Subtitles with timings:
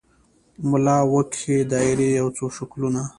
[0.69, 3.01] ملا وکښې دایرې یو څو شکلونه